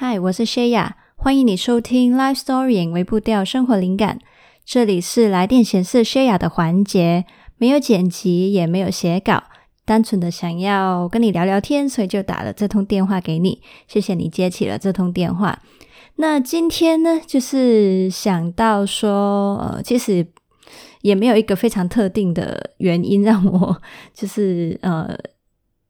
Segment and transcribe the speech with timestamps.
[0.00, 4.20] 嗨，我是 Shaya，欢迎你收听 Life Story 微步调生活灵感。
[4.64, 7.24] 这里是来电显示 Shaya 的环节，
[7.56, 9.42] 没有剪辑，也没有写稿，
[9.84, 13.60] 单纯的想要跟你聊聊天，所以就打了这通电话给你。
[13.88, 15.60] 谢谢你接起了这通电话。
[16.14, 20.24] 那今天呢，就是想到说，呃，其实
[21.02, 23.82] 也没有一个非常特定的原因让我，
[24.14, 25.18] 就是呃。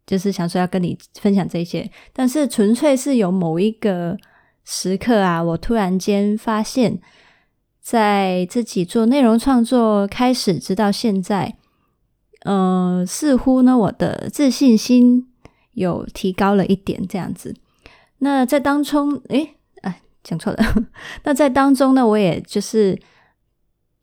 [0.09, 4.17] 就是想说要跟你分享这些，但是纯粹是有某一个
[4.65, 6.99] 时刻啊，我突然间发现，
[7.79, 11.59] 在自己做内容创作开始直到现在，
[12.45, 15.29] 呃，似乎呢，我的自信心
[15.73, 17.55] 有提高了一点这样子。
[18.21, 20.59] 那在当中，诶，哎，讲错了。
[21.25, 22.99] 那在当中呢，我也就是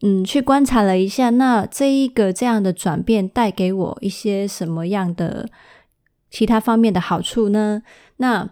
[0.03, 5.49] 嗯，去观察了一下，那这一个这样的转变带给我一些什么样的。
[6.29, 7.81] 其他方面的好处呢？
[8.17, 8.49] 那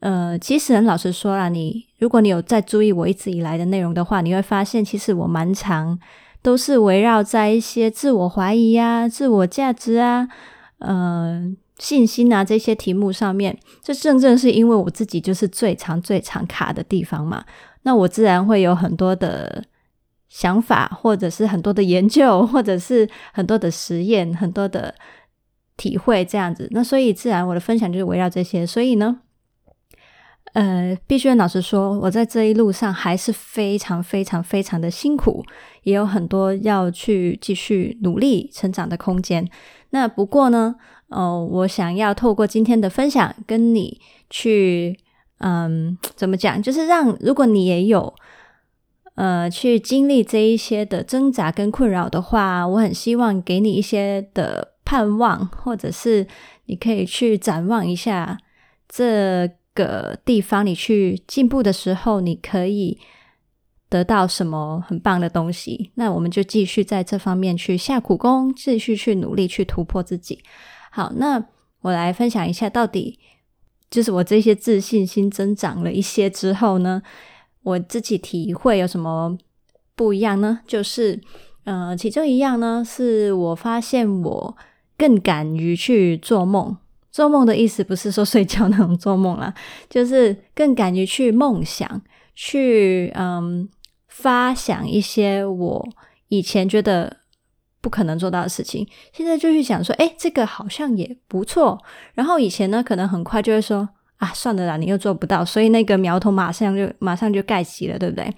[0.00, 5.98] 呃，其实很老实说啦，你如果你有在注意我一直以来的内容的话，你会发现，其实我蛮常
[6.40, 10.26] 都是围绕在一些自我怀疑啊、自我价值啊、
[10.78, 13.58] 呃、信心啊这些题目上面。
[13.82, 17.44] 这正正是因为我自己就是最常、最常卡的地方嘛。
[17.82, 19.62] 那我自然会有很多的
[20.30, 24.94] 想法，或者是很多的研究，或者是很多的实验，很多的。
[25.80, 28.66] 体会这样子，那所以自然我的分享就是围绕这些。
[28.66, 29.20] 所以呢，
[30.52, 35.42] 呃，必须老实说，我在这一路上还是非常非常非常的辛苦，
[35.84, 39.48] 也有很多要去继续努力成长的空间。
[39.88, 40.74] 那不过呢，
[41.08, 44.98] 哦，我想要透过今天的分享，跟你去，
[45.38, 48.14] 嗯，怎么讲，就是让如果你也有，
[49.14, 54.74] 呃，去经历这一些的挣扎跟困扰的话，我很希望给你一些的。
[54.90, 56.26] 盼望，或者是
[56.64, 58.36] 你可以去展望一下
[58.88, 62.98] 这个地方，你去进步的时候，你可以
[63.88, 65.92] 得到什么很棒的东西。
[65.94, 70.42] 那我们就继续在这方面去下苦功，继续去努力，去突破自己。
[70.90, 71.40] 好，那
[71.82, 73.20] 我来分享一下，到底
[73.88, 77.00] 就是我这些自信心增长了一些之后呢，
[77.62, 79.38] 我自己体会有什么
[79.94, 80.62] 不一样呢？
[80.66, 81.20] 就是，
[81.62, 84.56] 呃，其中一样呢，是我发现我。
[85.00, 86.76] 更敢于去做梦，
[87.10, 89.54] 做梦的意思不是说睡觉那种做梦啦，
[89.88, 92.02] 就是更敢于去梦想，
[92.34, 93.66] 去嗯
[94.08, 95.88] 发想一些我
[96.28, 97.16] 以前觉得
[97.80, 101.82] 不可能做到的事情，现在就去想说，诶，这个好像也不错。
[102.12, 103.88] 然后以前呢，可能很快就会说
[104.18, 108.30] 啊，算了啦，你又做不到，所以那个苗头马上就马上就盖起了，对不对？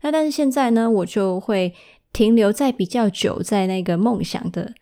[0.00, 1.74] 那但是现在呢，我就会
[2.14, 4.72] 停留在比较久在那个梦想的。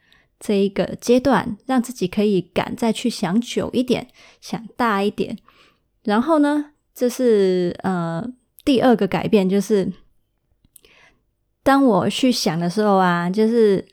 [0.46, 4.08] 这一个阶段，让自己可以敢再去想久一点，
[4.42, 5.38] 想大一点。
[6.02, 8.22] 然后呢，这是呃
[8.62, 9.90] 第二个改变，就是
[11.62, 13.88] 当我去想的时候啊，就是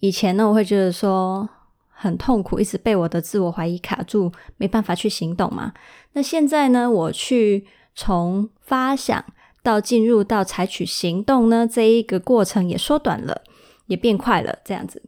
[0.00, 1.48] 以前呢，我会觉得说
[1.88, 5.72] 很痛苦，一直被我的自我怀疑卡住，没办法去行动嘛。
[6.14, 7.64] 那现在呢，我去
[7.94, 9.24] 从发想
[9.62, 13.42] 到进入到采取行动呢，这一个过程也缩短了，
[13.86, 15.00] 也变快了，这样子。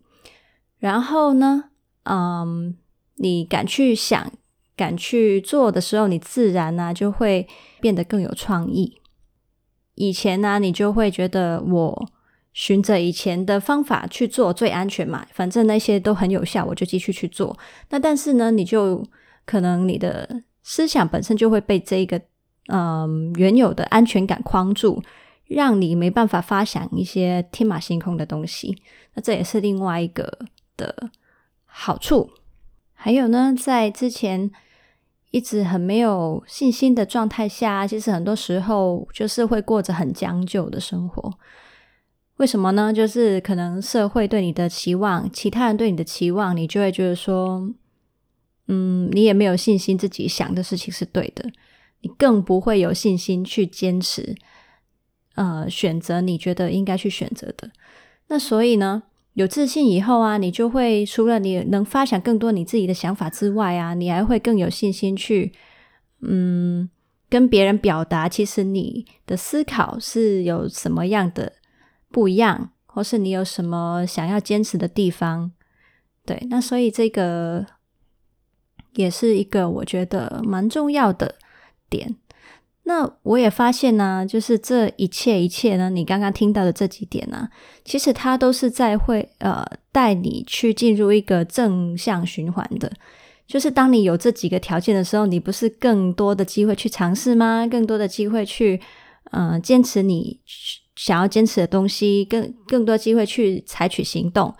[0.85, 1.71] 然后呢，
[2.03, 2.77] 嗯，
[3.15, 4.31] 你敢去想、
[4.77, 7.49] 敢去做的时候，你自然呢就会
[7.81, 9.01] 变得更有创意。
[9.95, 12.09] 以前呢，你就会觉得我
[12.53, 17.57] 循着以前的方法去做最安全嘛，反正那些都很有效，我就继续去做。
[17.89, 19.03] 那但是呢，你就
[19.47, 22.21] 可能你的思想本身就会被这个
[22.69, 25.03] 嗯原有的安全感框住，
[25.47, 28.77] 让你没办法发想一些天马行空的东西。
[29.15, 30.41] 那这也是另外一个。
[30.77, 31.11] 的
[31.65, 32.31] 好处，
[32.93, 34.51] 还有呢，在之前
[35.31, 41.33] 一直很没有信心的状态下，其实很多时候就是会过着很将就的生活。
[42.37, 42.93] 为什么呢？
[42.93, 47.73] 就是可能社会对你的期望，其他人对你的期望，你就会觉得说，
[48.67, 51.49] 嗯，你也没有信心自己想的事情是对的，
[52.01, 54.35] 你更不会有信心去坚持，
[55.37, 57.71] 呃，选择你觉得应该去选择的。
[58.27, 59.05] 那所以呢，
[59.35, 65.53] 有自信以后啊，你就会除了你能发想更多你自己的想法之外啊，你还会更有信心去，
[66.21, 66.89] 嗯，
[67.29, 71.53] 跟别人表达，其实你的思考是有什么样的
[72.11, 75.51] 不一样，或是你有什么想要坚持的地方。
[76.25, 77.67] 对，那所以这个
[78.93, 81.35] 也是一个我觉得蛮重要的
[81.91, 82.17] 点。
[82.87, 87.49] 那我也发现呢、就是这一切一切呢，你刚刚听到的这几点呢、
[87.85, 92.93] 其实它都是在会呃带你去进入一个正向循环的。
[93.47, 97.67] 就是当你有这几个条件的时候，你不是更多的机会去尝试吗？
[97.71, 98.81] 更多的机会去，
[99.31, 100.41] 呃，坚持你
[100.95, 104.55] 想要坚持的东西，更更多机会去采取行动。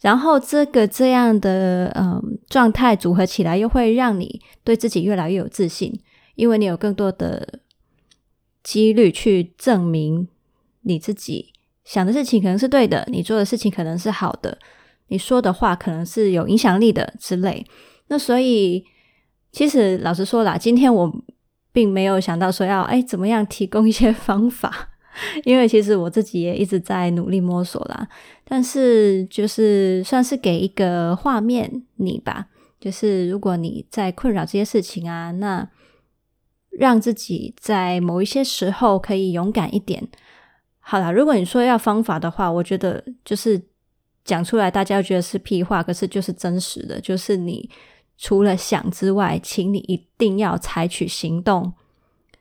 [0.00, 5.92] 然后这个这样的嗯、呃、状态组合起来，又会让你对自己越来越有自信，
[6.36, 7.60] 因为你有更多的
[8.68, 10.28] 几率去证明
[10.82, 11.54] 你自己
[11.86, 14.58] 想的事情可能是对的，你做的事情可能是好的，
[15.06, 17.64] 你说的话可能是有影响力的之类。
[18.08, 18.84] 那所以，
[19.52, 21.10] 其实老实说啦，今天我
[21.72, 24.90] 并没有想到说要哎怎么样提供一些方法，
[25.46, 28.06] 因为其实我自己也一直在努力摸索啦。
[28.44, 32.48] 但是就是算是给一个画面你吧，
[32.78, 35.66] 就是如果你在困扰这些事情啊，那
[36.78, 40.06] 让自己在某一些时候可以勇敢一点。
[40.78, 43.60] 好啦，如果你说要方法的话，我觉得就是
[44.24, 47.68] 讲出来大家觉得是屁话，可是就是真实的，就是你。
[48.20, 51.72] 除了想之外，请你一定要采取行动，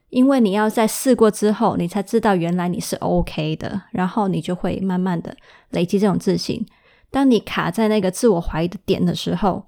[0.10, 5.38] 因为你要在试过之后，你才知道原来你是 OK 的，然后你就会慢慢的
[5.70, 6.66] 累积这种自信。
[7.12, 9.68] 当你卡在那个自我怀疑的点的时候，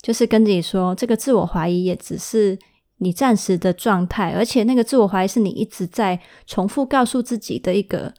[0.00, 2.58] 就是跟自己说，这个自我怀疑也只是
[3.04, 8.14] 你暂时的状态，而且那个自我怀疑是你一直在重复告诉自己的一个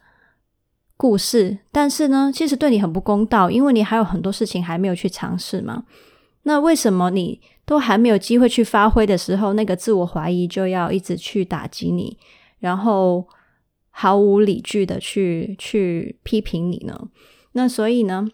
[0.96, 1.58] 故事。
[1.72, 5.84] 但是呢，其实对你很不公道，因为你还有很多事情还没有去尝试嘛。
[6.44, 12.16] 那为什么你都还没有机会去发挥的时候，那个自我怀疑就要一直去打击你，
[12.60, 13.26] 然后
[13.90, 17.08] 毫无理据的去去批评你呢？
[17.52, 18.28] 那所以呢，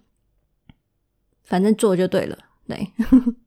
[1.43, 2.37] 反正做就对了。
[2.69, 2.93] 对，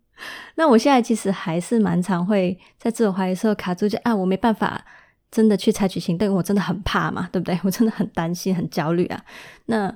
[0.56, 4.84] 那我现在其实还是蛮常会在自我怀疑的时候卡住，就啊，我没办法
[5.32, 7.60] 真的去采取行动，我真的很怕嘛，对不对？
[7.64, 9.24] 我真的很担心、很焦虑啊。
[9.66, 9.96] 那。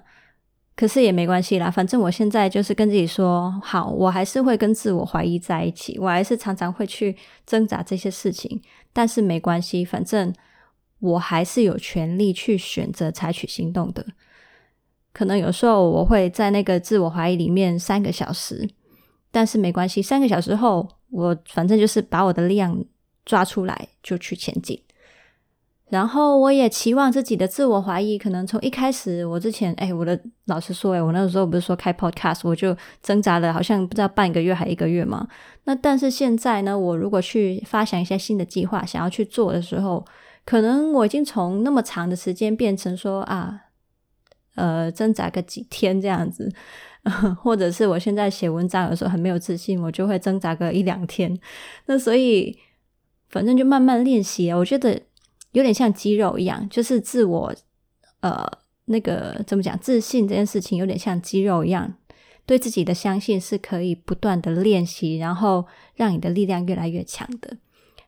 [0.75, 8.61] 可是也没关系啦，反正我现在就是跟自己说，好，我还是会跟自我怀疑在一起，我还是常常会去挣扎这些事情，
[8.93, 10.33] 但是没关系，反正
[10.99, 14.05] 我还是有权利去选择采取行动的。
[15.11, 18.69] 可能有时候我会在那个自我怀疑里面三个小时，
[19.31, 22.83] 但是没关系，三个小时后，我反正就是把我的量
[23.25, 24.81] 抓出来，就去前进。
[25.89, 35.27] 然后我也期望自己的自我怀疑，可能从一开始，我之前，哎，我的老师说，哎，我那个时候不是说开 podcast，我就挣扎了，好像不知道半个月还一个月嘛。
[35.63, 40.05] 那但是现在呢，我如果去发想一些新的计划，想要去做的时候，
[40.45, 43.59] 可能我已经从那么长的时间变成说啊，
[44.59, 46.51] 呃，挣扎个几天这样子，
[47.41, 51.39] 或者是我现在写文章有时候很没有自信，我就会挣扎个一两天。
[51.85, 52.57] 那所以
[53.29, 55.01] 反正就慢慢练习，我觉得。
[55.53, 57.51] 有点像肌肉一样，就是自我，
[58.19, 58.47] 呃，
[58.85, 59.75] 那个怎么讲？
[59.79, 61.91] 自信这件事情有点像肌肉一样，
[62.45, 65.65] 对自己的相信是可以不断的练习，然后
[65.95, 67.57] 让你的力量越来越强的。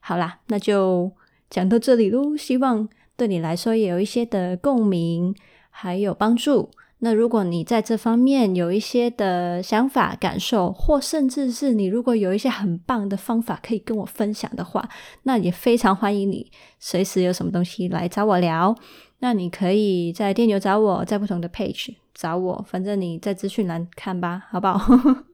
[0.01, 1.11] 好啦，那就
[1.49, 2.87] 讲到这里喽，希望
[3.17, 5.33] 对你来说也有一些的共鸣，
[5.71, 6.69] 还有帮助。
[7.03, 14.87] 那如果你在这方面有一些的想法、感受，或甚至是你如果有一些很棒的方法可以跟我分享的话，
[15.23, 18.75] 那也非常欢迎你随时有什么东西来找我聊。
[19.17, 25.23] 那你可以在电邮找我，在不同的 page 找我，反正你在资讯栏看吧，好不好？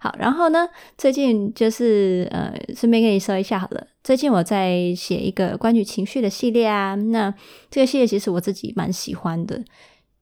[0.00, 0.68] 好，然后呢，
[0.98, 3.86] 最近就是呃，顺便跟你说一下好了。
[4.02, 7.32] 最近我在写一个关于情绪的系列啊，那
[7.70, 9.64] 这个系列其实我自己蛮喜欢的。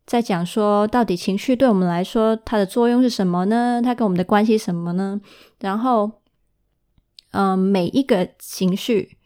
[0.05, 3.81] 在讲说，到底情绪对我们来说，它的作用是什么呢？
[3.83, 5.21] 它跟我们的关系什么呢？
[5.61, 6.11] 然后，
[7.31, 9.17] 嗯、每一个情绪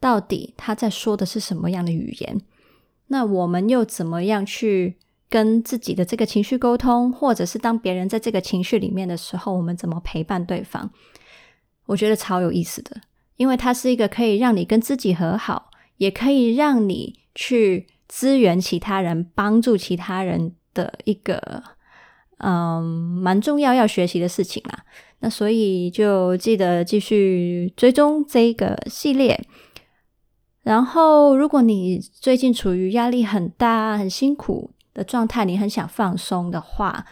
[0.00, 2.40] 到底它在说的是什么样的语言？
[3.08, 4.96] 那我们又怎么样去
[5.30, 7.10] 跟自己的这个情绪沟通？
[7.10, 10.90] 或者是当别人在这个情绪里面的时候，我们怎么陪伴对方？
[11.86, 13.00] 我觉得超有意思的，
[13.36, 17.86] 因为它是一个可以让你跟自己和好，也可以让你去。
[18.12, 21.62] 支援其他人，帮助其他人的一个，
[22.38, 24.84] 嗯，蛮重要要学习的事情啦。
[25.20, 29.40] 那所以就记得继续追踪这个系列。
[30.64, 37.06] 然后，如果你最近处于压力很大、很辛苦的状态，你很想放松的话，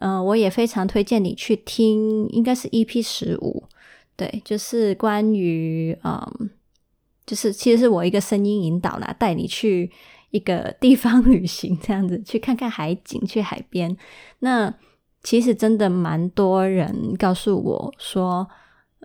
[0.00, 3.64] 嗯，我也非常推荐你去听，应该是 EP 十五，
[4.16, 6.50] 对，就是关于，嗯，
[7.26, 9.90] 就是其实是我一个声音引导啦，带你去。
[10.30, 13.96] 一个地方 旅行，这样子去看看海景，去海边。
[14.40, 14.74] 那
[15.22, 18.44] 其实真的蛮多人告诉我说，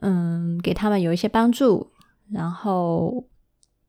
[0.02, 1.92] 嗯，给他们有一些帮助。
[2.32, 3.24] 然后，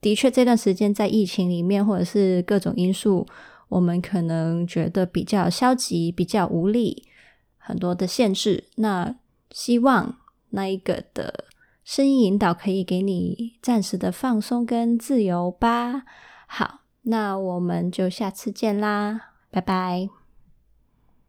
[0.03, 3.27] 的确这段时间在疫情里面，或者是各种因素，
[3.71, 7.09] 我们可能觉得比较消极，比较无力，
[7.57, 8.65] 很多的限制。
[8.77, 9.17] 那
[9.51, 10.19] 希望
[10.51, 11.47] 那一个的
[11.83, 16.03] 声音引导可以给你暂时的放松跟自由吧。
[16.47, 20.20] 好，那我们就下次见啦，拜拜。